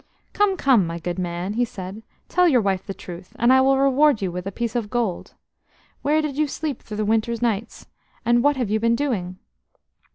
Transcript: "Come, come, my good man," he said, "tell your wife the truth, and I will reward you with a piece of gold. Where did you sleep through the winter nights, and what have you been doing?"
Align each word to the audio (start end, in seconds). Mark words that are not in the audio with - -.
"Come, 0.33 0.57
come, 0.57 0.87
my 0.87 0.97
good 0.97 1.19
man," 1.19 1.53
he 1.53 1.63
said, 1.63 2.01
"tell 2.27 2.47
your 2.47 2.61
wife 2.61 2.87
the 2.87 2.91
truth, 2.95 3.33
and 3.37 3.53
I 3.53 3.61
will 3.61 3.77
reward 3.77 4.19
you 4.19 4.31
with 4.31 4.47
a 4.47 4.51
piece 4.51 4.75
of 4.75 4.89
gold. 4.89 5.35
Where 6.01 6.23
did 6.23 6.39
you 6.39 6.47
sleep 6.47 6.81
through 6.81 6.97
the 6.97 7.05
winter 7.05 7.35
nights, 7.39 7.85
and 8.25 8.43
what 8.43 8.57
have 8.57 8.71
you 8.71 8.79
been 8.79 8.95
doing?" 8.95 9.37